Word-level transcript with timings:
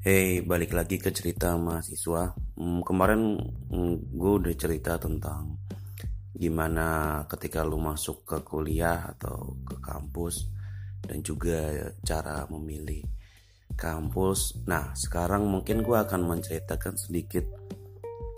Hey, 0.00 0.40
balik 0.40 0.72
lagi 0.72 0.96
ke 0.96 1.12
cerita 1.12 1.60
mahasiswa. 1.60 2.32
Hmm, 2.56 2.80
kemarin 2.80 3.36
hmm, 3.68 4.16
gue 4.16 4.32
udah 4.40 4.54
cerita 4.56 4.96
tentang 4.96 5.60
gimana 6.32 7.20
ketika 7.28 7.60
lu 7.60 7.76
masuk 7.76 8.24
ke 8.24 8.40
kuliah 8.40 9.12
atau 9.12 9.60
ke 9.60 9.76
kampus 9.76 10.48
dan 11.04 11.20
juga 11.20 11.92
cara 12.00 12.48
memilih 12.48 13.04
kampus. 13.76 14.64
Nah, 14.64 14.96
sekarang 14.96 15.44
mungkin 15.44 15.84
gue 15.84 15.92
akan 16.00 16.32
menceritakan 16.32 16.96
sedikit 16.96 17.44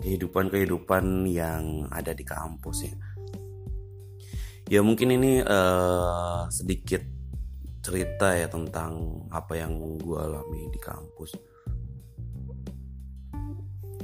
kehidupan-kehidupan 0.03 1.23
yang 1.31 1.87
ada 1.95 2.11
di 2.11 2.27
kampus 2.27 2.91
ya. 2.91 2.95
Ya 4.67 4.83
mungkin 4.83 5.15
ini 5.15 5.39
uh, 5.39 6.43
sedikit 6.51 7.07
cerita 7.79 8.35
ya 8.35 8.51
tentang 8.51 9.23
apa 9.31 9.55
yang 9.55 9.79
gue 9.79 10.19
alami 10.19 10.67
di 10.67 10.79
kampus 10.83 11.52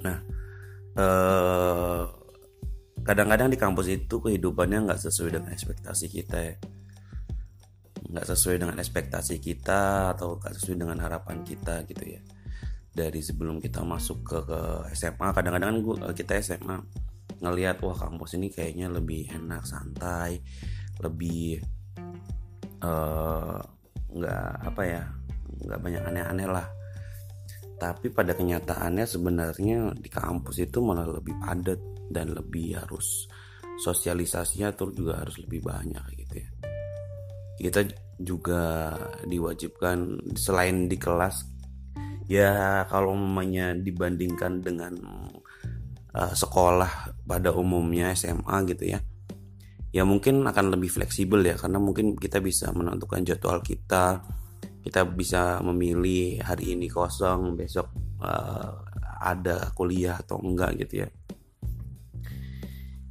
Nah, 0.03 0.17
eh, 0.95 2.03
kadang-kadang 3.03 3.49
di 3.49 3.58
kampus 3.58 3.88
itu 3.89 4.16
kehidupannya 4.22 4.85
nggak 4.85 5.02
sesuai 5.02 5.39
dengan 5.39 5.49
ekspektasi 5.55 6.05
kita 6.12 6.38
ya, 6.38 6.55
nggak 8.09 8.25
sesuai 8.25 8.58
dengan 8.62 8.77
ekspektasi 8.77 9.38
kita 9.41 10.13
atau 10.17 10.38
nggak 10.39 10.53
sesuai 10.59 10.77
dengan 10.77 10.98
harapan 11.02 11.41
kita 11.45 11.85
gitu 11.85 12.03
ya. 12.05 12.22
Dari 12.89 13.22
sebelum 13.22 13.62
kita 13.62 13.85
masuk 13.85 14.25
ke, 14.25 14.38
ke 14.44 14.59
SMA, 14.98 15.31
kadang-kadang 15.31 15.80
kan 15.80 16.11
kita 16.11 16.41
SMA 16.41 16.77
ngelihat 17.39 17.80
wah 17.80 17.95
kampus 17.95 18.36
ini 18.36 18.52
kayaknya 18.52 18.91
lebih 18.91 19.31
enak 19.31 19.63
santai, 19.63 20.44
lebih 21.00 21.63
eh, 22.84 23.59
nggak 24.09 24.45
uh, 24.58 24.67
apa 24.67 24.81
ya 24.84 25.03
nggak 25.59 25.80
banyak 25.80 26.03
aneh-aneh 26.03 26.47
lah 26.50 26.67
tapi 27.80 28.11
pada 28.11 28.35
kenyataannya 28.35 29.08
sebenarnya 29.08 29.95
di 29.95 30.11
kampus 30.11 30.59
itu 30.59 30.83
malah 30.83 31.08
lebih 31.08 31.39
padat 31.39 31.80
dan 32.11 32.35
lebih 32.35 32.75
harus 32.75 33.25
sosialisasinya 33.80 34.75
tuh 34.75 34.91
juga 34.91 35.23
harus 35.23 35.39
lebih 35.39 35.63
banyak 35.63 36.03
gitu 36.19 36.35
ya. 36.44 36.50
Kita 37.59 37.81
juga 38.19 38.95
diwajibkan 39.23 40.30
selain 40.35 40.91
di 40.91 41.00
kelas 41.00 41.47
ya 42.27 42.83
kalau 42.91 43.16
namanya 43.16 43.73
dibandingkan 43.73 44.59
dengan 44.59 44.94
uh, 46.13 46.33
sekolah 46.35 47.17
pada 47.23 47.55
umumnya 47.55 48.13
SMA 48.13 48.67
gitu 48.69 48.85
ya 48.94 49.00
ya 49.89 50.05
mungkin 50.05 50.45
akan 50.45 50.77
lebih 50.77 50.94
fleksibel 50.94 51.41
ya 51.41 51.57
karena 51.57 51.81
mungkin 51.81 52.13
kita 52.13 52.38
bisa 52.38 52.69
menentukan 52.69 53.25
jadwal 53.25 53.57
kita 53.66 54.22
kita 54.80 55.03
bisa 55.03 55.59
memilih 55.59 56.39
hari 56.39 56.75
ini 56.75 56.88
kosong 56.88 57.59
besok 57.59 57.91
uh, 58.23 58.80
ada 59.19 59.72
kuliah 59.75 60.16
atau 60.19 60.39
enggak 60.39 60.80
gitu 60.80 61.03
ya. 61.03 61.09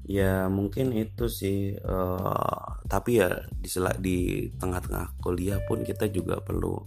Ya 0.08 0.34
mungkin 0.48 0.96
itu 0.96 1.28
sih 1.28 1.76
uh, 1.76 2.80
tapi 2.88 3.20
ya 3.20 3.44
di 3.52 3.68
di 4.00 4.18
tengah-tengah 4.56 5.20
kuliah 5.20 5.60
pun 5.68 5.84
kita 5.84 6.08
juga 6.08 6.40
perlu 6.40 6.80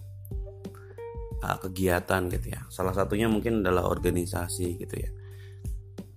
uh, 1.45 1.57
kegiatan 1.61 2.25
gitu 2.33 2.47
ya. 2.49 2.65
Salah 2.73 2.97
satunya 2.97 3.29
mungkin 3.29 3.61
adalah 3.61 3.85
organisasi 3.85 4.81
gitu 4.81 4.95
ya. 4.97 5.11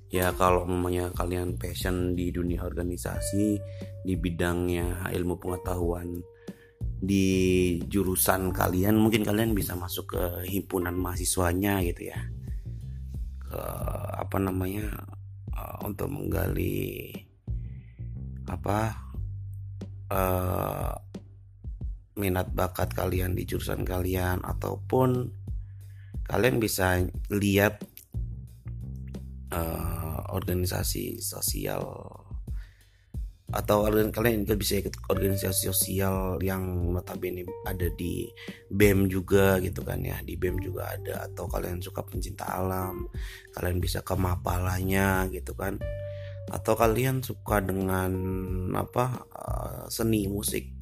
Ya 0.09 0.27
kalau 0.33 0.65
memangnya 0.65 1.13
kalian 1.13 1.61
passion 1.61 2.17
di 2.17 2.31
dunia 2.33 2.65
organisasi 2.65 3.59
di 4.07 4.15
bidangnya 4.15 5.11
ilmu 5.13 5.37
pengetahuan 5.37 6.23
di 7.05 7.29
jurusan 7.85 8.51
kalian 8.51 8.97
mungkin 8.97 9.23
kalian 9.23 9.53
bisa 9.53 9.77
masuk 9.77 10.17
ke 10.17 10.23
himpunan 10.49 10.97
mahasiswanya 10.97 11.85
gitu 11.85 12.09
ya. 12.09 12.21
Ke 13.45 13.61
apa 14.25 14.37
namanya 14.41 14.89
uh, 15.53 15.85
untuk 15.85 16.09
menggali 16.09 17.13
apa 18.49 18.97
uh, 20.09 20.93
minat 22.17 22.49
bakat 22.57 22.95
kalian 22.95 23.37
di 23.37 23.45
jurusan 23.45 23.85
kalian 23.85 24.41
ataupun 24.41 25.29
kalian 26.25 26.57
bisa 26.57 27.05
lihat 27.29 27.85
uh, 29.53 30.25
organisasi 30.33 31.21
sosial 31.21 31.85
atau 33.55 33.87
kalian 33.87 34.43
juga 34.43 34.59
bisa 34.59 34.83
ikut 34.83 34.99
organisasi 35.07 35.71
sosial 35.71 36.43
yang 36.43 36.91
notabene 36.91 37.47
ada 37.63 37.87
di 37.95 38.27
BEM 38.67 39.07
juga 39.07 39.63
gitu 39.63 39.87
kan 39.87 40.03
ya. 40.03 40.19
Di 40.27 40.35
BEM 40.35 40.59
juga 40.59 40.91
ada. 40.91 41.31
Atau 41.31 41.47
kalian 41.47 41.79
suka 41.79 42.03
pencinta 42.03 42.51
alam 42.51 43.07
kalian 43.55 43.79
bisa 43.79 44.03
ke 44.03 44.19
mapalanya 44.19 45.31
gitu 45.31 45.55
kan. 45.55 45.79
Atau 46.51 46.75
kalian 46.75 47.23
suka 47.23 47.63
dengan 47.63 48.11
apa 48.75 49.23
eh, 49.31 49.83
seni 49.87 50.27
musik. 50.27 50.75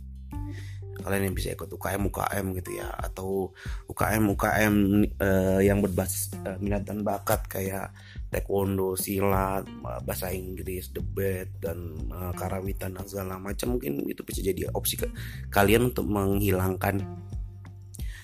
Kalian 1.04 1.28
yang 1.28 1.36
bisa 1.36 1.52
ikut 1.52 1.68
UKM 1.68 2.08
UKM 2.08 2.46
gitu 2.56 2.70
ya. 2.72 2.88
Atau 2.88 3.52
UKM 3.90 4.22
UKM 4.32 4.74
uh, 5.18 5.58
yang 5.58 5.82
berbasis 5.82 6.30
uh, 6.46 6.54
minat 6.62 6.86
dan 6.86 7.02
bakat 7.02 7.42
kayak 7.50 7.90
taekwondo, 8.32 8.96
silat, 8.96 9.68
bahasa 9.84 10.32
Inggris, 10.32 10.88
debat 10.88 11.52
dan 11.60 11.92
uh, 12.08 12.32
karawitan 12.32 12.96
dan 12.96 13.04
segala 13.04 13.36
macam. 13.36 13.76
Mungkin 13.76 14.08
itu 14.08 14.24
bisa 14.24 14.40
jadi 14.40 14.72
opsi 14.72 14.96
ke 14.96 15.06
kalian 15.52 15.92
untuk 15.92 16.08
menghilangkan 16.08 17.04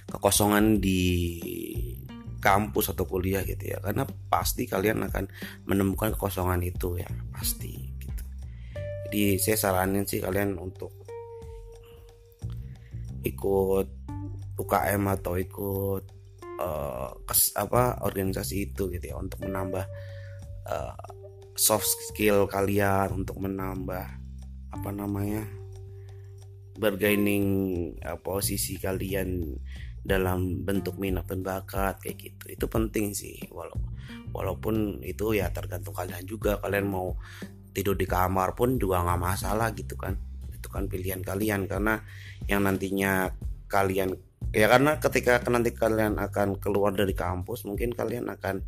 kekosongan 0.08 0.80
di 0.80 1.04
kampus 2.40 2.96
atau 2.96 3.04
kuliah 3.04 3.44
gitu 3.44 3.68
ya. 3.68 3.84
Karena 3.84 4.08
pasti 4.32 4.64
kalian 4.64 5.04
akan 5.12 5.28
menemukan 5.68 6.16
kekosongan 6.16 6.64
itu 6.64 6.96
ya 6.96 7.08
pasti 7.28 7.76
gitu. 8.00 8.24
Jadi 9.06 9.36
saya 9.36 9.56
saranin 9.60 10.08
sih 10.08 10.24
kalian 10.24 10.56
untuk 10.56 10.96
ikut 13.28 13.86
UKM 14.56 15.02
atau 15.20 15.36
ikut 15.36 16.17
uh, 16.58 17.10
kes, 17.24 17.54
apa 17.54 18.02
organisasi 18.04 18.70
itu 18.70 18.90
gitu 18.92 19.14
ya 19.14 19.16
untuk 19.16 19.42
menambah 19.46 19.86
uh, 20.68 20.94
soft 21.58 21.88
skill 22.10 22.46
kalian 22.46 23.24
untuk 23.24 23.42
menambah 23.42 24.06
apa 24.68 24.90
namanya 24.92 25.42
bergaining 26.78 27.46
uh, 28.06 28.18
posisi 28.18 28.78
kalian 28.78 29.42
dalam 30.06 30.62
bentuk 30.62 30.96
minat 30.96 31.26
dan 31.26 31.42
bakat 31.42 31.98
kayak 32.00 32.16
gitu. 32.16 32.44
Itu 32.54 32.66
penting 32.70 33.12
sih 33.12 33.36
walau 33.50 33.76
walaupun 34.30 35.02
itu 35.02 35.34
ya 35.34 35.50
tergantung 35.50 35.92
kalian 35.92 36.24
juga. 36.24 36.62
Kalian 36.62 36.86
mau 36.86 37.18
tidur 37.74 37.98
di 37.98 38.06
kamar 38.06 38.54
pun 38.54 38.78
juga 38.78 39.02
nggak 39.02 39.20
masalah 39.20 39.74
gitu 39.74 39.98
kan. 39.98 40.14
Itu 40.54 40.70
kan 40.70 40.86
pilihan 40.86 41.20
kalian 41.20 41.66
karena 41.66 42.00
yang 42.46 42.64
nantinya 42.64 43.34
kalian 43.68 44.27
ya 44.52 44.66
karena 44.68 44.96
ketika 44.96 45.40
nanti 45.52 45.76
kalian 45.76 46.16
akan 46.16 46.56
keluar 46.56 46.96
dari 46.96 47.12
kampus 47.12 47.68
mungkin 47.68 47.92
kalian 47.92 48.32
akan 48.32 48.64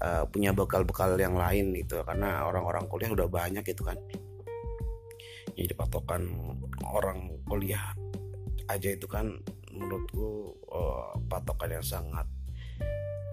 uh, 0.00 0.24
punya 0.28 0.56
bekal-bekal 0.56 1.16
yang 1.20 1.36
lain 1.36 1.76
gitu. 1.76 2.00
Karena 2.04 2.48
orang-orang 2.48 2.88
kuliah 2.88 3.12
udah 3.12 3.28
banyak 3.28 3.64
gitu 3.64 3.84
kan. 3.84 3.96
Jadi 5.54 5.72
patokan 5.76 6.24
orang 6.88 7.36
kuliah 7.44 7.92
aja 8.70 8.88
itu 8.94 9.04
kan 9.04 9.36
menurutku 9.70 10.56
uh, 10.72 11.12
patokan 11.28 11.80
yang 11.80 11.84
sangat 11.84 12.26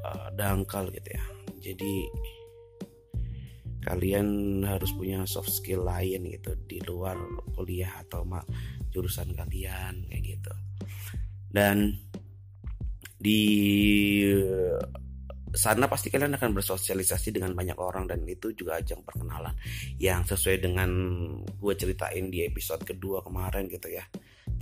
uh, 0.04 0.28
dangkal 0.36 0.92
gitu 0.92 1.10
ya. 1.16 1.26
Jadi 1.64 1.94
kalian 3.88 4.60
harus 4.68 4.92
punya 4.92 5.24
soft 5.24 5.48
skill 5.48 5.88
lain 5.88 6.28
gitu 6.28 6.60
di 6.68 6.84
luar 6.84 7.16
kuliah 7.56 8.04
atau 8.04 8.28
jurusan 8.92 9.32
kalian 9.32 10.04
kayak 10.12 10.36
gitu 10.36 10.54
dan 11.52 11.96
di 13.18 13.44
sana 15.58 15.90
pasti 15.90 16.14
kalian 16.14 16.38
akan 16.38 16.54
bersosialisasi 16.54 17.34
dengan 17.34 17.58
banyak 17.58 17.74
orang 17.82 18.06
dan 18.06 18.22
itu 18.30 18.54
juga 18.54 18.78
ajang 18.78 19.02
perkenalan 19.02 19.58
yang 19.98 20.22
sesuai 20.22 20.62
dengan 20.62 20.90
gue 21.42 21.74
ceritain 21.74 22.30
di 22.30 22.46
episode 22.46 22.86
kedua 22.86 23.26
kemarin 23.26 23.66
gitu 23.66 23.90
ya. 23.90 24.06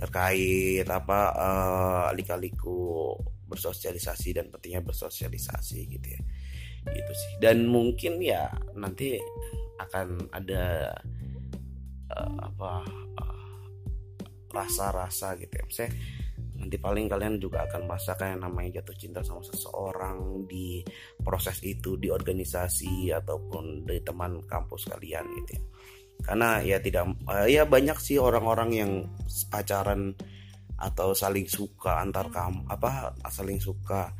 Terkait 0.00 0.88
apa 0.88 1.20
uh, 1.36 2.08
lika-liku 2.16 3.12
bersosialisasi 3.46 4.40
dan 4.40 4.48
pentingnya 4.48 4.80
bersosialisasi 4.80 5.78
gitu 5.84 6.08
ya. 6.16 6.20
Gitu 6.88 7.12
sih. 7.12 7.32
Dan 7.44 7.68
mungkin 7.68 8.16
ya 8.24 8.48
nanti 8.72 9.20
akan 9.76 10.32
ada 10.32 10.96
uh, 12.14 12.36
apa 12.40 12.72
rasa-rasa 14.48 15.36
uh, 15.36 15.40
gitu 15.44 15.52
ya. 15.52 15.64
Misalnya 15.68 15.92
nanti 16.56 16.76
paling 16.80 17.06
kalian 17.06 17.36
juga 17.36 17.68
akan 17.68 17.84
merasakan 17.84 18.36
yang 18.36 18.42
namanya 18.48 18.70
jatuh 18.80 18.96
cinta 18.96 19.20
sama 19.20 19.44
seseorang 19.44 20.48
di 20.48 20.80
proses 21.20 21.60
itu 21.62 22.00
di 22.00 22.08
organisasi 22.08 23.12
ataupun 23.12 23.84
dari 23.84 24.00
teman 24.00 24.42
kampus 24.48 24.88
kalian 24.88 25.24
gitu 25.42 25.60
ya. 25.60 25.62
Karena 26.24 26.64
ya 26.64 26.80
tidak 26.80 27.12
uh, 27.28 27.44
ya 27.44 27.68
banyak 27.68 28.00
sih 28.00 28.16
orang-orang 28.16 28.70
yang 28.72 28.92
pacaran 29.52 30.16
atau 30.76 31.12
saling 31.16 31.48
suka 31.48 32.00
antar 32.00 32.28
kamu 32.28 32.68
apa 32.68 33.16
saling 33.32 33.56
suka 33.56 34.12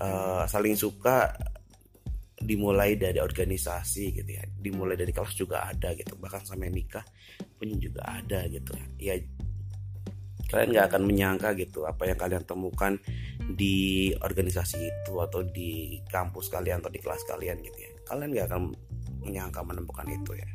uh, 0.00 0.44
saling 0.44 0.76
suka 0.76 1.32
dimulai 2.36 3.00
dari 3.00 3.20
organisasi 3.20 4.16
gitu 4.16 4.30
ya. 4.36 4.44
Dimulai 4.48 4.96
dari 4.96 5.12
kelas 5.12 5.32
juga 5.36 5.64
ada 5.68 5.92
gitu. 5.96 6.16
Bahkan 6.16 6.42
sampai 6.44 6.68
nikah 6.72 7.04
pun 7.56 7.68
juga 7.80 8.04
ada 8.04 8.44
gitu. 8.48 8.76
Ya 9.00 9.16
kalian 10.46 10.68
nggak 10.74 10.86
akan 10.94 11.02
menyangka 11.02 11.48
gitu 11.58 11.82
apa 11.84 12.06
yang 12.06 12.18
kalian 12.18 12.44
temukan 12.46 12.94
di 13.42 14.10
organisasi 14.14 14.78
itu 14.78 15.14
atau 15.18 15.42
di 15.42 15.98
kampus 16.06 16.50
kalian 16.50 16.78
atau 16.82 16.92
di 16.92 17.00
kelas 17.02 17.22
kalian 17.26 17.58
gitu 17.62 17.78
ya. 17.78 17.90
Kalian 18.06 18.30
nggak 18.30 18.46
akan 18.50 18.62
menyangka 19.26 19.60
menemukan 19.66 20.06
itu 20.06 20.32
ya. 20.38 20.48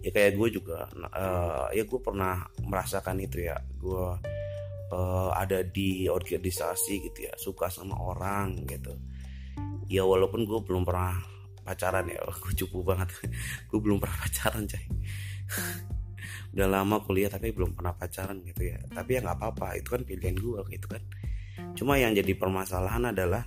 Ya 0.00 0.10
kayak 0.10 0.32
gue 0.34 0.48
juga 0.58 0.88
uh, 1.14 1.68
ya 1.70 1.84
gue 1.86 2.00
pernah 2.02 2.42
merasakan 2.58 3.22
itu 3.22 3.46
ya. 3.46 3.56
Gue 3.78 4.18
uh, 4.90 5.30
ada 5.34 5.62
di 5.62 6.10
organisasi 6.10 7.10
gitu 7.10 7.30
ya 7.30 7.34
suka 7.38 7.70
sama 7.70 7.94
orang 8.02 8.66
gitu. 8.66 8.98
Ya 9.86 10.02
walaupun 10.02 10.42
gue 10.42 10.58
belum 10.66 10.82
pernah 10.82 11.22
pacaran 11.62 12.10
ya 12.10 12.18
gue 12.42 12.52
cupu 12.66 12.82
banget. 12.82 13.14
Gue 13.70 13.78
belum 13.78 14.02
pernah 14.02 14.26
pacaran 14.26 14.66
coy 14.66 14.84
udah 16.50 16.68
lama 16.68 16.98
kuliah 17.06 17.30
tapi 17.30 17.54
belum 17.54 17.78
pernah 17.78 17.94
pacaran 17.94 18.42
gitu 18.42 18.74
ya. 18.74 18.78
Tapi 18.90 19.18
ya 19.18 19.20
nggak 19.22 19.38
apa-apa 19.38 19.78
itu 19.78 19.88
kan 19.90 20.02
pilihan 20.02 20.36
gue 20.36 20.60
gitu 20.70 20.86
kan. 20.90 21.02
Cuma 21.78 21.96
yang 22.00 22.16
jadi 22.16 22.34
permasalahan 22.34 23.14
adalah 23.14 23.46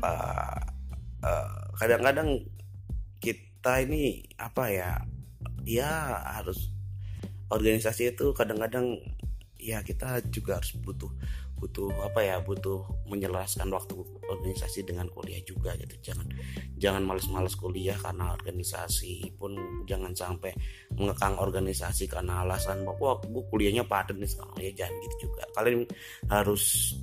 uh, 0.00 0.60
uh, 1.22 1.60
kadang-kadang 1.76 2.44
kita 3.20 3.84
ini 3.84 4.24
apa 4.38 4.64
ya 4.70 4.90
ya 5.66 6.22
harus 6.38 6.70
organisasi 7.50 8.14
itu 8.14 8.34
kadang-kadang 8.34 8.98
ya 9.56 9.80
kita 9.80 10.20
juga 10.28 10.60
harus 10.60 10.76
butuh 10.78 11.10
butuh 11.56 11.88
apa 12.04 12.20
ya 12.20 12.36
butuh 12.44 12.84
menjelaskan 13.08 13.72
waktu 13.72 13.96
organisasi 14.28 14.84
dengan 14.84 15.08
kuliah 15.08 15.40
juga 15.40 15.72
gitu. 15.80 16.12
Jangan 16.12 16.28
jangan 16.76 17.02
males-males 17.02 17.56
kuliah 17.56 17.96
karena 17.96 18.36
organisasi 18.36 19.32
pun 19.40 19.56
jangan 19.88 20.12
sampai 20.12 20.52
mengekang 20.92 21.40
organisasi 21.40 22.12
karena 22.12 22.44
alasan 22.44 22.84
bahwa 22.84 23.16
gue 23.24 23.44
kuliahnya 23.48 23.88
padat 23.88 24.20
nih 24.20 24.28
sekarang. 24.28 24.56
Ya 24.60 24.72
jangan 24.84 24.94
gitu 25.00 25.16
juga. 25.28 25.42
Kalian 25.56 25.88
harus 26.28 26.94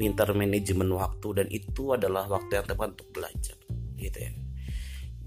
pintar 0.00 0.32
manajemen 0.32 0.88
waktu 0.96 1.28
dan 1.36 1.46
itu 1.52 1.92
adalah 1.92 2.24
waktu 2.24 2.64
yang 2.64 2.66
tepat 2.66 2.96
untuk 2.96 3.08
belajar 3.12 3.56
gitu 4.00 4.18
ya. 4.18 4.32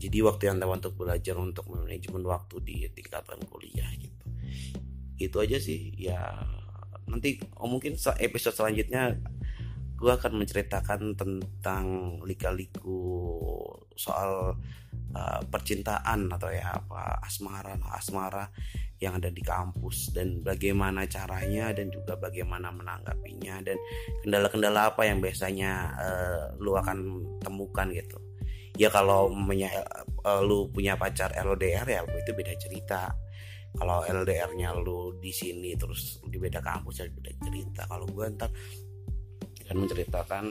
Jadi 0.01 0.17
waktu 0.25 0.43
yang 0.49 0.57
tepat 0.57 0.75
untuk 0.81 0.95
belajar 0.97 1.35
untuk 1.37 1.65
manajemen 1.69 2.25
waktu 2.25 2.55
di 2.65 2.89
tingkatan 2.89 3.37
kuliah 3.45 3.85
gitu 4.01 4.21
itu 5.27 5.37
aja 5.43 5.57
sih. 5.61 5.93
Ya 5.97 6.41
nanti 7.09 7.43
oh 7.59 7.67
mungkin 7.67 7.99
episode 7.99 8.55
selanjutnya 8.55 9.19
gue 10.01 10.09
akan 10.09 10.41
menceritakan 10.41 11.13
tentang 11.13 11.85
lika-liku 12.25 12.97
soal 13.93 14.57
uh, 15.13 15.41
percintaan 15.45 16.25
atau 16.33 16.49
ya 16.49 16.73
apa 16.73 17.21
asmara 17.21 17.77
asmara 17.93 18.49
yang 18.97 19.21
ada 19.21 19.29
di 19.29 19.45
kampus 19.45 20.09
dan 20.09 20.41
bagaimana 20.41 21.05
caranya 21.05 21.69
dan 21.69 21.93
juga 21.93 22.17
bagaimana 22.17 22.73
menanggapinya 22.73 23.61
dan 23.61 23.77
kendala-kendala 24.25 24.89
apa 24.89 25.05
yang 25.05 25.21
biasanya 25.21 25.93
uh, 26.01 26.43
lu 26.57 26.73
akan 26.73 27.21
temukan 27.45 27.89
gitu. 27.93 28.17
Ya 28.81 28.89
kalau 28.89 29.29
punya 29.29 29.69
uh, 30.25 30.41
lu 30.41 30.65
punya 30.73 30.97
pacar 30.97 31.29
LDR 31.37 31.85
ya 31.85 32.01
itu 32.09 32.33
beda 32.33 32.57
cerita 32.57 33.13
kalau 33.71 34.03
LDR-nya 34.03 34.75
lu 34.75 35.15
di 35.17 35.31
sini 35.31 35.73
terus 35.79 36.19
di 36.27 36.35
beda 36.35 36.59
kampus 36.59 37.01
ya 37.01 37.07
beda 37.07 37.31
cerita. 37.39 37.81
Kalau 37.87 38.05
gue 38.07 38.25
ntar 38.35 38.51
akan 39.71 39.77
menceritakan 39.87 40.45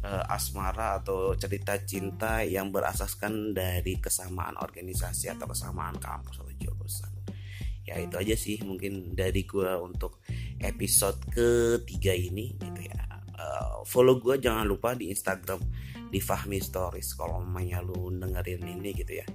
uh, 0.00 0.24
asmara 0.32 0.96
atau 1.00 1.36
cerita 1.36 1.76
cinta 1.84 2.40
yang 2.40 2.72
berasaskan 2.72 3.52
dari 3.52 4.00
kesamaan 4.00 4.56
organisasi 4.56 5.36
atau 5.36 5.44
kesamaan 5.44 6.00
kampus 6.00 6.40
atau 6.40 6.54
jurusan. 6.56 7.12
Ya 7.84 8.00
itu 8.00 8.16
aja 8.16 8.32
sih 8.32 8.64
mungkin 8.64 9.12
dari 9.12 9.44
gue 9.44 9.76
untuk 9.76 10.24
episode 10.56 11.20
ketiga 11.28 12.16
ini 12.16 12.56
gitu 12.56 12.80
ya. 12.88 13.00
Uh, 13.36 13.84
follow 13.84 14.16
gue 14.16 14.40
jangan 14.40 14.64
lupa 14.64 14.96
di 14.96 15.12
Instagram 15.12 15.60
di 16.08 16.16
Fahmi 16.24 16.56
Stories. 16.56 17.12
Kalau 17.12 17.44
mamanya 17.44 17.84
lu 17.84 18.08
dengerin 18.08 18.64
ini 18.64 18.96
gitu 18.96 19.20
ya 19.20 19.26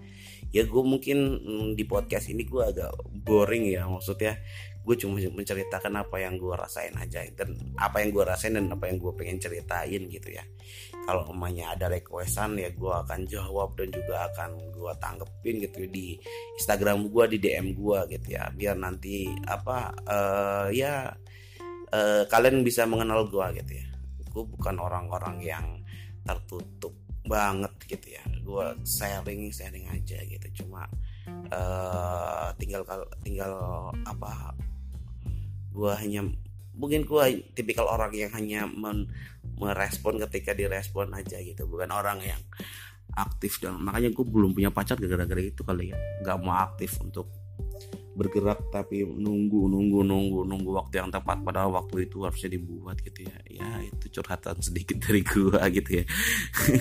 ya 0.49 0.65
gue 0.65 0.83
mungkin 0.83 1.17
mm, 1.39 1.67
di 1.77 1.85
podcast 1.85 2.33
ini 2.33 2.41
gue 2.45 2.61
agak 2.61 2.89
boring 3.21 3.69
ya 3.69 3.85
maksudnya 3.85 4.41
gue 4.79 4.95
cuma 4.97 5.21
menceritakan 5.21 6.01
apa 6.01 6.17
yang 6.17 6.41
gue 6.41 6.49
rasain 6.55 6.95
aja 6.97 7.21
dan 7.37 7.53
apa 7.77 8.01
yang 8.01 8.09
gue 8.09 8.23
rasain 8.25 8.57
dan 8.57 8.73
apa 8.73 8.89
yang 8.89 8.97
gue 8.97 9.13
pengen 9.13 9.37
ceritain 9.37 10.09
gitu 10.09 10.33
ya. 10.33 10.41
Kalau 11.05 11.29
umumnya 11.29 11.77
ada 11.77 11.93
requestan 11.93 12.57
ya 12.57 12.73
gue 12.73 12.89
akan 12.89 13.29
jawab 13.29 13.77
dan 13.77 13.93
juga 13.93 14.25
akan 14.33 14.57
gue 14.73 14.93
tanggepin 14.97 15.55
gitu 15.69 15.85
di 15.85 16.17
Instagram 16.57 17.05
gue 17.05 17.23
di 17.35 17.37
DM 17.37 17.77
gue 17.77 17.99
gitu 18.17 18.27
ya. 18.33 18.49
Biar 18.49 18.81
nanti 18.81 19.29
apa 19.45 19.93
uh, 20.09 20.67
ya 20.73 21.13
uh, 21.93 22.23
kalian 22.25 22.65
bisa 22.65 22.89
mengenal 22.89 23.29
gue 23.29 23.45
gitu 23.61 23.71
ya. 23.83 23.87
Gue 24.33 24.43
bukan 24.47 24.73
orang-orang 24.81 25.37
yang 25.45 25.65
tertutup 26.25 26.97
banget 27.29 27.73
gitu 27.85 28.17
ya 28.17 28.23
gue 28.49 28.67
sharing 28.81 29.53
sharing 29.53 29.85
aja 29.93 30.17
gitu. 30.25 30.65
Cuma 30.65 30.89
uh, 31.53 32.49
tinggal 32.57 32.81
tinggal 33.21 33.53
apa 34.09 34.57
gue 35.69 35.93
hanya 36.01 36.25
mungkin 36.73 37.05
gue 37.05 37.45
tipikal 37.53 37.85
orang 37.85 38.09
yang 38.17 38.31
hanya 38.33 38.65
men, 38.65 39.05
merespon 39.61 40.17
ketika 40.27 40.57
direspon 40.57 41.13
aja 41.13 41.37
gitu. 41.37 41.69
Bukan 41.69 41.93
orang 41.93 42.19
yang 42.25 42.41
aktif 43.13 43.61
dan 43.61 43.77
makanya 43.77 44.09
gue 44.09 44.25
belum 44.25 44.57
punya 44.57 44.73
pacar 44.73 44.97
gara-gara 44.97 45.41
itu 45.41 45.61
kali 45.61 45.93
ya. 45.93 45.97
Nggak 46.25 46.37
mau 46.41 46.57
aktif 46.57 46.97
untuk 46.99 47.29
bergerak 48.19 48.67
tapi 48.67 49.07
nunggu 49.07 49.71
nunggu 49.71 50.03
nunggu 50.03 50.39
nunggu 50.43 50.71
waktu 50.75 50.99
yang 50.99 51.07
tepat. 51.07 51.39
Pada 51.39 51.71
waktu 51.71 52.11
itu 52.11 52.27
harusnya 52.27 52.51
dibuat 52.51 52.99
gitu 52.99 53.23
ya. 53.23 53.37
Ya 53.47 53.69
itu 53.87 54.19
curhatan 54.19 54.59
sedikit 54.59 54.99
dari 55.07 55.23
gua 55.23 55.63
gitu 55.71 56.03
ya. 56.03 56.05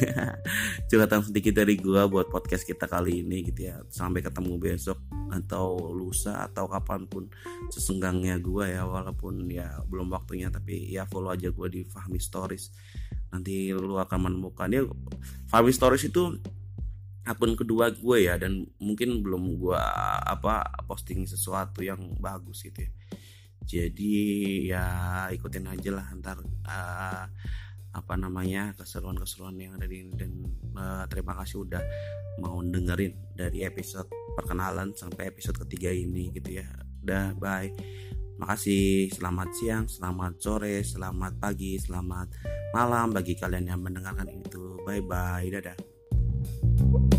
Curhatan 0.91 1.31
sedikit 1.31 1.55
dari 1.55 1.79
gua 1.79 2.11
buat 2.11 2.27
podcast 2.27 2.67
kita 2.67 2.91
kali 2.91 3.23
ini 3.23 3.47
gitu 3.47 3.71
ya. 3.71 3.79
Sampai 3.87 4.27
ketemu 4.27 4.59
besok 4.59 4.99
atau 5.31 5.95
lusa 5.95 6.43
atau 6.51 6.67
kapan 6.67 7.07
pun 7.07 7.31
sesenggangnya 7.71 8.43
gua 8.43 8.67
ya. 8.67 8.83
Walaupun 8.83 9.47
ya 9.47 9.79
belum 9.87 10.11
waktunya 10.11 10.51
tapi 10.51 10.91
ya 10.91 11.07
follow 11.07 11.31
aja 11.31 11.55
gua 11.55 11.71
di 11.71 11.87
Fahmi 11.87 12.19
Stories. 12.19 12.75
Nanti 13.31 13.71
lu 13.71 13.95
akan 13.95 14.19
menemukan. 14.27 14.67
Ya 14.67 14.83
Fahmi 15.47 15.71
Stories 15.71 16.11
itu 16.11 16.35
akun 17.29 17.53
kedua 17.53 17.93
gue 17.93 18.25
ya 18.25 18.41
dan 18.41 18.65
mungkin 18.81 19.21
belum 19.21 19.61
gue 19.61 19.83
apa 20.25 20.65
posting 20.89 21.29
sesuatu 21.29 21.85
yang 21.85 22.17
bagus 22.17 22.65
gitu 22.65 22.89
ya. 22.89 22.93
Jadi 23.69 24.15
ya 24.73 24.85
ikutin 25.29 25.69
aja 25.69 25.91
lah 25.93 26.07
ntar 26.25 26.41
uh, 26.41 27.25
apa 27.93 28.15
namanya 28.17 28.73
keseruan-keseruan 28.81 29.61
yang 29.61 29.77
ada 29.77 29.85
di 29.85 30.09
dan 30.17 30.41
uh, 30.73 31.05
terima 31.13 31.37
kasih 31.37 31.69
udah 31.69 31.83
mau 32.41 32.57
dengerin 32.65 33.13
dari 33.37 33.67
episode 33.69 34.09
perkenalan 34.33 34.97
sampai 34.97 35.29
episode 35.29 35.61
ketiga 35.69 35.93
ini 35.93 36.33
gitu 36.33 36.65
ya. 36.65 36.67
Udah 37.05 37.37
bye. 37.37 37.69
Makasih. 38.41 39.13
Selamat 39.13 39.53
siang 39.53 39.85
selamat 39.85 40.41
sore 40.41 40.81
selamat 40.81 41.37
pagi 41.37 41.77
selamat 41.77 42.41
malam 42.73 43.13
bagi 43.13 43.37
kalian 43.37 43.69
yang 43.77 43.85
mendengarkan 43.85 44.33
itu. 44.33 44.81
Bye 44.89 45.05
bye 45.05 45.45
dadah 45.53 47.18